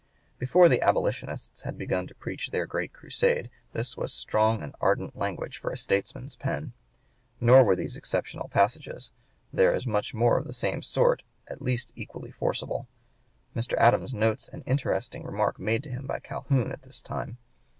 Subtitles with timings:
[0.39, 5.15] Before the Abolitionists had begun to preach their great crusade this was strong and ardent
[5.15, 6.73] language for a statesman's pen.
[7.39, 9.11] Nor were these exceptional passages;
[9.53, 12.87] there is much more of the same sort at least equally forcible.
[13.55, 13.77] Mr.
[13.77, 17.37] Adams notes an interesting remark made to him by Calhoun at this time.